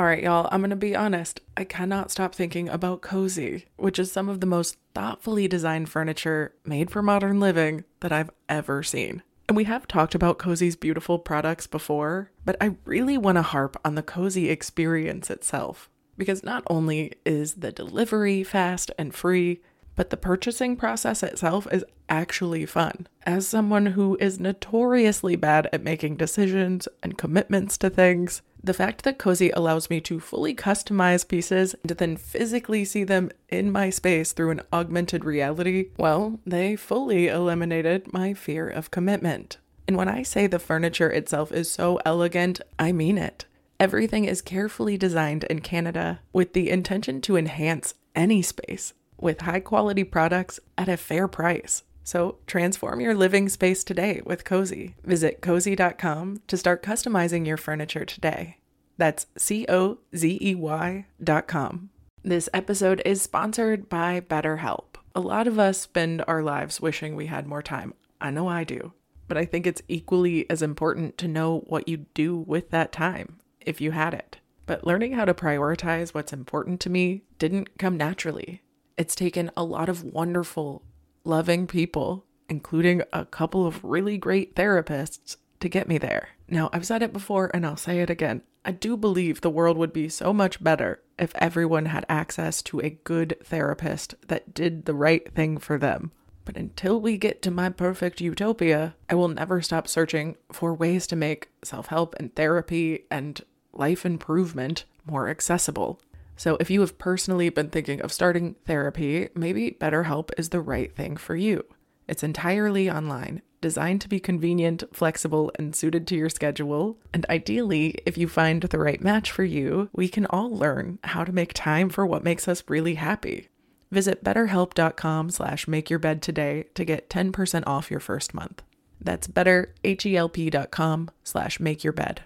[0.00, 1.42] All right, y'all, I'm to be honest.
[1.58, 6.54] I cannot stop thinking about Cozey, which is some of the most thoughtfully designed furniture
[6.64, 9.22] made for modern living that I've ever seen.
[9.46, 13.78] And we have talked about Cozey's beautiful products before, but I really want to harp
[13.84, 15.90] on the Cozey experience itself.
[16.16, 19.60] Because not only is the delivery fast and free,
[19.96, 23.06] but the purchasing process itself is actually fun.
[23.26, 29.04] As someone who is notoriously bad at making decisions and commitments to things, the fact
[29.04, 33.90] that Cozey allows me to fully customize pieces and then physically see them in my
[33.90, 39.56] space through an augmented reality, well, they fully eliminated my fear of commitment.
[39.88, 43.46] And when I say the furniture itself is so elegant, I mean it.
[43.78, 49.60] Everything is carefully designed in Canada with the intention to enhance any space with high
[49.60, 51.82] quality products at a fair price.
[52.04, 54.94] So transform your living space today with Cozey.
[55.04, 58.56] Visit cozey.com to start customizing your furniture today.
[59.00, 61.88] That's C O Z E Y dot com.
[62.22, 64.96] This episode is sponsored by BetterHelp.
[65.14, 67.94] A lot of us spend our lives wishing we had more time.
[68.20, 68.92] I know I do.
[69.26, 73.38] But I think it's equally as important to know what you'd do with that time
[73.62, 74.36] if you had it.
[74.66, 78.60] But learning how to prioritize what's important to me didn't come naturally.
[78.98, 80.82] It's taken a lot of wonderful,
[81.24, 86.30] loving people, including a couple of really great therapists, to get me there.
[86.48, 88.42] Now, I've said it before and I'll say it again.
[88.64, 92.80] I do believe the world would be so much better if everyone had access to
[92.80, 96.12] a good therapist that did the right thing for them.
[96.44, 101.06] But until we get to my perfect utopia, I will never stop searching for ways
[101.08, 103.40] to make self help and therapy and
[103.72, 106.00] life improvement more accessible.
[106.36, 110.94] So, if you have personally been thinking of starting therapy, maybe BetterHelp is the right
[110.94, 111.64] thing for you.
[112.08, 116.98] It's entirely online, designed to be convenient, flexible, and suited to your schedule.
[117.12, 121.24] And ideally, if you find the right match for you, we can all learn how
[121.24, 123.48] to make time for what makes us really happy.
[123.90, 128.62] Visit betterhelp.com slash make your bed today to get 10% off your first month.
[129.00, 132.22] That's betterhelp.com slash make your bed.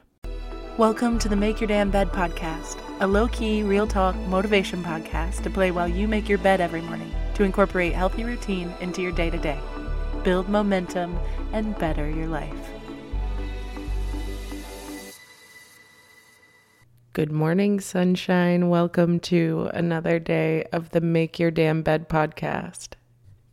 [0.76, 5.44] Welcome to the Make Your Damn Bed podcast, a low key, real talk motivation podcast
[5.44, 9.12] to play while you make your bed every morning to incorporate healthy routine into your
[9.12, 9.60] day to day,
[10.24, 11.18] build momentum,
[11.52, 12.70] and better your life.
[17.12, 18.70] Good morning, sunshine.
[18.70, 22.94] Welcome to another day of the Make Your Damn Bed podcast.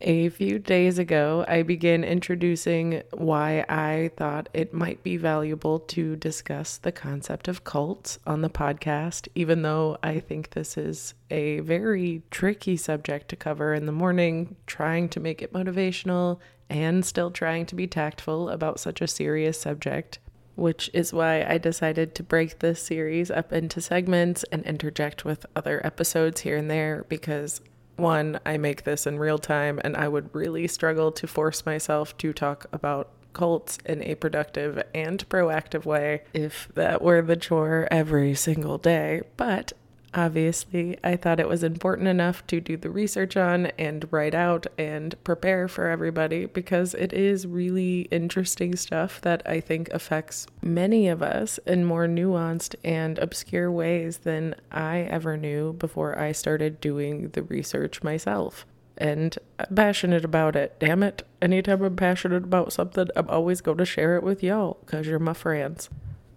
[0.04, 6.16] A few days ago, I began introducing why I thought it might be valuable to
[6.16, 11.60] discuss the concept of cults on the podcast, even though I think this is a
[11.60, 16.40] very tricky subject to cover in the morning, trying to make it motivational
[16.72, 20.18] and still trying to be tactful about such a serious subject.
[20.54, 25.46] Which is why I decided to break this series up into segments and interject with
[25.56, 27.62] other episodes here and there because
[27.96, 32.16] one, I make this in real time, and I would really struggle to force myself
[32.18, 37.88] to talk about cults in a productive and proactive way if that were the chore
[37.90, 39.22] every single day.
[39.36, 39.72] But
[40.14, 44.66] obviously, I thought it was important enough to do the research on and write out
[44.78, 51.08] and prepare for everybody because it is really interesting stuff that I think affects many
[51.08, 56.80] of us in more nuanced and obscure ways than I ever knew before I started
[56.80, 58.66] doing the research myself.
[58.98, 60.76] And I'm passionate about it.
[60.78, 61.26] Damn it.
[61.40, 65.18] Anytime I'm passionate about something, I'm always going to share it with y'all because you're
[65.18, 65.88] my friends.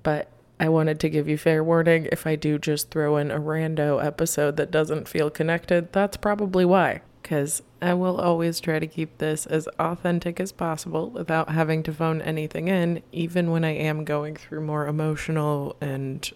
[0.03, 3.39] But I wanted to give you fair warning if I do just throw in a
[3.39, 7.01] rando episode that doesn't feel connected, that's probably why.
[7.21, 11.93] Because I will always try to keep this as authentic as possible without having to
[11.93, 16.31] phone anything in, even when I am going through more emotional and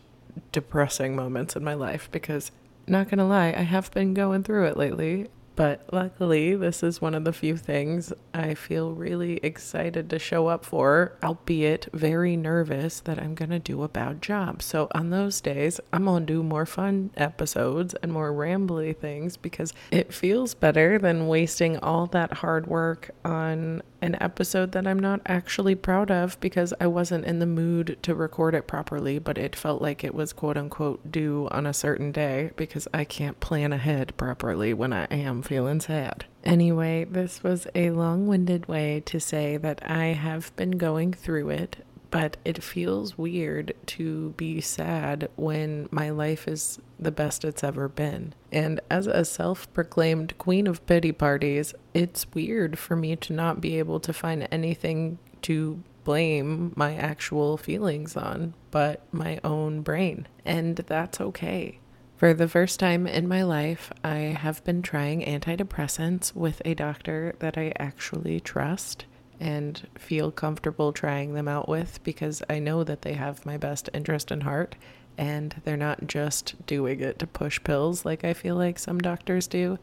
[0.51, 2.10] depressing moments in my life.
[2.12, 2.51] Because,
[2.88, 5.27] not gonna lie, I have been going through it lately,
[5.60, 10.48] But luckily, this is one of the few things I feel really excited to show
[10.48, 14.62] up for, albeit very nervous that I'm going to do a bad job.
[14.62, 19.36] So, on those days, I'm going to do more fun episodes and more rambly things
[19.36, 25.00] because it feels better than wasting all that hard work on an episode that I'm
[25.00, 29.38] not actually proud of because I wasn't in the mood to record it properly, but
[29.38, 33.40] it felt like it was quote unquote due on a certain day because I can't
[33.40, 36.25] plan ahead properly when I am feeling sad.
[36.44, 41.50] Anyway, this was a long winded way to say that I have been going through
[41.50, 47.63] it but it feels weird to be sad when my life is the best it's
[47.63, 48.34] ever been.
[48.51, 53.62] And as a self proclaimed queen of pity parties, it's weird for me to not
[53.62, 60.28] be able to find anything to blame my actual feelings on but my own brain.
[60.46, 61.80] And that's okay.
[62.19, 67.33] For the first time in my life, I have been trying antidepressants with a doctor
[67.39, 69.06] that I actually trust
[69.39, 73.89] and feel comfortable trying them out with because I know that they have my best
[73.94, 74.75] interest in heart
[75.18, 79.48] and they're not just doing it to push pills like I feel like some doctors
[79.48, 79.80] do.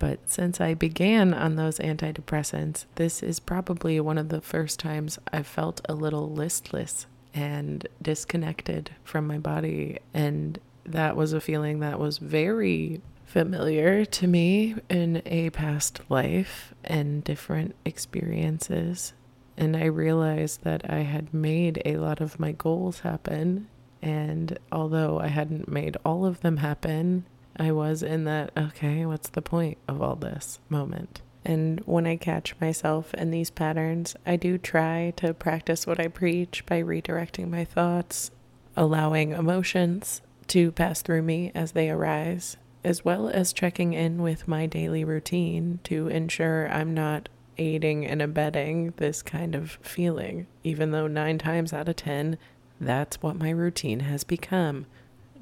[0.00, 5.20] But since I began on those antidepressants, this is probably one of the first times
[5.32, 10.00] I've felt a little listless and disconnected from my body.
[10.12, 10.58] And
[10.92, 17.24] that was a feeling that was very familiar to me in a past life and
[17.24, 19.12] different experiences.
[19.56, 23.68] And I realized that I had made a lot of my goals happen.
[24.00, 27.24] And although I hadn't made all of them happen,
[27.58, 31.22] I was in that, okay, what's the point of all this moment?
[31.44, 36.08] And when I catch myself in these patterns, I do try to practice what I
[36.08, 38.30] preach by redirecting my thoughts,
[38.76, 44.46] allowing emotions to pass through me as they arise, as well as checking in with
[44.46, 47.28] my daily routine to ensure I'm not
[47.58, 52.38] aiding and abetting this kind of feeling, even though nine times out of ten,
[52.80, 54.86] that's what my routine has become.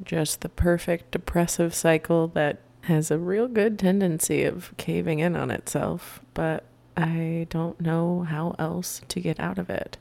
[0.03, 5.50] Just the perfect depressive cycle that has a real good tendency of caving in on
[5.50, 6.65] itself, but
[6.97, 9.99] I don't know how else to get out of it.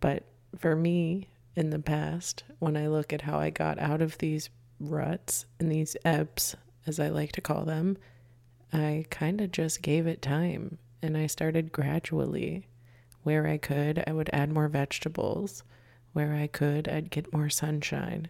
[0.00, 0.24] But
[0.56, 1.28] for me,
[1.58, 5.72] in the past, when I look at how I got out of these ruts and
[5.72, 6.54] these ebbs,
[6.86, 7.98] as I like to call them,
[8.72, 12.68] I kind of just gave it time and I started gradually.
[13.24, 15.64] Where I could, I would add more vegetables.
[16.12, 18.28] Where I could, I'd get more sunshine.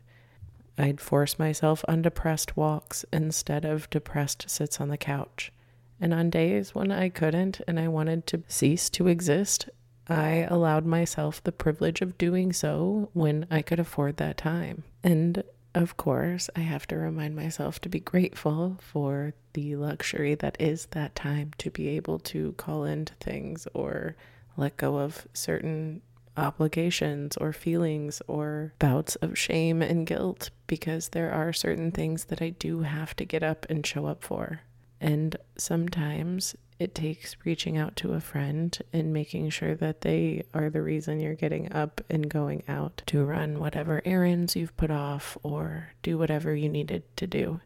[0.78, 5.52] I'd force myself on depressed walks instead of depressed sits on the couch.
[6.00, 9.68] And on days when I couldn't and I wanted to cease to exist,
[10.08, 14.84] I allowed myself the privilege of doing so when I could afford that time.
[15.04, 15.42] And
[15.74, 20.86] of course, I have to remind myself to be grateful for the luxury that is
[20.92, 24.16] that time to be able to call into things or
[24.56, 26.00] let go of certain
[26.36, 32.40] obligations or feelings or bouts of shame and guilt because there are certain things that
[32.40, 34.62] I do have to get up and show up for.
[35.00, 40.70] And sometimes it takes reaching out to a friend and making sure that they are
[40.70, 45.36] the reason you're getting up and going out to run whatever errands you've put off
[45.42, 47.60] or do whatever you needed to do.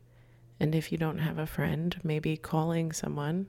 [0.58, 3.48] And if you don't have a friend, maybe calling someone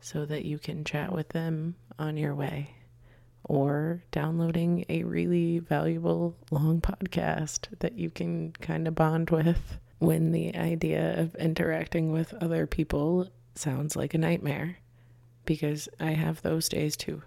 [0.00, 2.74] so that you can chat with them on your way
[3.44, 10.32] or downloading a really valuable long podcast that you can kind of bond with when
[10.32, 14.78] the idea of interacting with other people sounds like a nightmare
[15.44, 17.22] because I have those days too.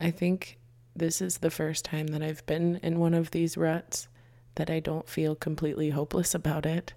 [0.00, 0.60] I think
[0.94, 4.06] this is the first time that I've been in one of these ruts
[4.54, 6.94] that I don't feel completely hopeless about it.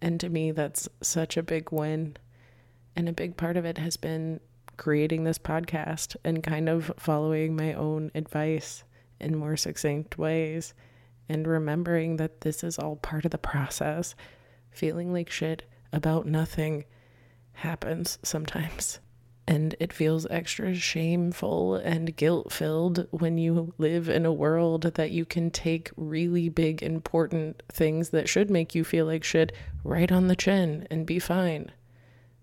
[0.00, 2.16] And to me, that's such a big win.
[2.94, 4.38] And a big part of it has been
[4.76, 8.84] creating this podcast and kind of following my own advice
[9.18, 10.72] in more succinct ways
[11.30, 14.14] and remembering that this is all part of the process.
[14.70, 16.84] Feeling like shit about nothing
[17.52, 18.98] happens sometimes.
[19.46, 25.10] And it feels extra shameful and guilt filled when you live in a world that
[25.10, 30.12] you can take really big, important things that should make you feel like shit right
[30.12, 31.72] on the chin and be fine.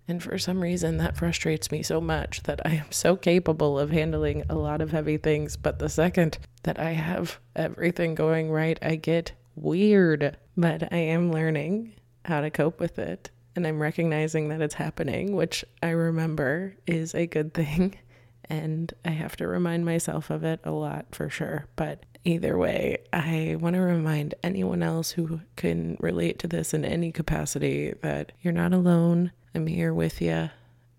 [0.07, 3.91] And for some reason, that frustrates me so much that I am so capable of
[3.91, 5.57] handling a lot of heavy things.
[5.57, 10.37] But the second that I have everything going right, I get weird.
[10.55, 11.93] But I am learning
[12.25, 17.15] how to cope with it and I'm recognizing that it's happening, which I remember is
[17.15, 17.95] a good thing.
[18.49, 21.65] And I have to remind myself of it a lot for sure.
[21.75, 26.85] But either way, I want to remind anyone else who can relate to this in
[26.85, 29.33] any capacity that you're not alone.
[29.53, 30.49] I'm here with you.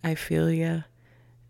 [0.04, 0.84] I feel you.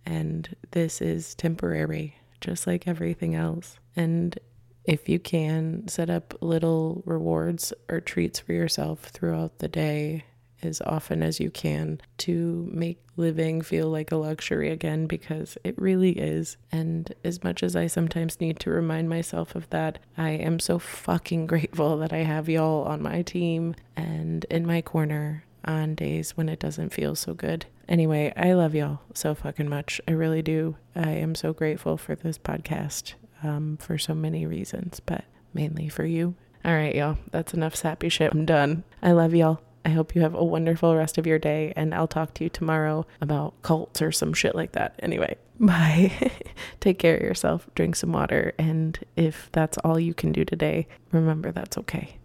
[0.06, 3.78] And this is temporary, just like everything else.
[3.96, 4.38] And
[4.84, 10.24] if you can, set up little rewards or treats for yourself throughout the day
[10.62, 15.78] as often as you can to make living feel like a luxury again because it
[15.78, 16.56] really is.
[16.72, 20.78] And as much as I sometimes need to remind myself of that, I am so
[20.78, 26.36] fucking grateful that I have y'all on my team and in my corner on days
[26.36, 27.66] when it doesn't feel so good.
[27.88, 30.00] Anyway, I love y'all so fucking much.
[30.06, 30.76] I really do.
[30.94, 36.04] I am so grateful for this podcast um, for so many reasons, but mainly for
[36.04, 36.34] you.
[36.64, 37.16] All right, y'all.
[37.30, 38.32] That's enough sappy shit.
[38.32, 38.84] I'm done.
[39.02, 39.60] I love y'all.
[39.84, 42.50] I hope you have a wonderful rest of your day, and I'll talk to you
[42.50, 44.94] tomorrow about cults or some shit like that.
[44.98, 46.30] Anyway, bye.
[46.80, 50.88] Take care of yourself, drink some water, and if that's all you can do today,
[51.10, 52.18] remember that's okay.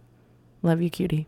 [0.62, 1.28] Love you, cutie.